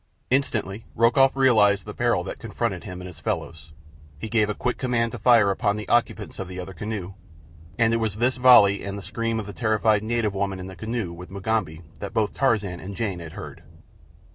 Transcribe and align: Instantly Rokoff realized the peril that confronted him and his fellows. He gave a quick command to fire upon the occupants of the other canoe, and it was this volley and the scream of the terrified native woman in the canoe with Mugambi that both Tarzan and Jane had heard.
Instantly 0.31 0.83
Rokoff 0.95 1.35
realized 1.35 1.85
the 1.85 1.93
peril 1.93 2.23
that 2.23 2.39
confronted 2.39 2.85
him 2.85 3.01
and 3.01 3.05
his 3.07 3.19
fellows. 3.19 3.71
He 4.17 4.29
gave 4.29 4.49
a 4.49 4.55
quick 4.55 4.79
command 4.79 5.11
to 5.11 5.19
fire 5.19 5.51
upon 5.51 5.75
the 5.75 5.87
occupants 5.89 6.39
of 6.39 6.47
the 6.47 6.59
other 6.59 6.73
canoe, 6.73 7.13
and 7.77 7.93
it 7.93 7.97
was 7.97 8.15
this 8.15 8.37
volley 8.37 8.83
and 8.83 8.97
the 8.97 9.03
scream 9.03 9.39
of 9.39 9.45
the 9.45 9.53
terrified 9.53 10.01
native 10.01 10.33
woman 10.33 10.59
in 10.59 10.65
the 10.65 10.75
canoe 10.75 11.13
with 11.13 11.29
Mugambi 11.29 11.83
that 11.99 12.15
both 12.15 12.33
Tarzan 12.33 12.79
and 12.79 12.95
Jane 12.95 13.19
had 13.19 13.33
heard. 13.33 13.61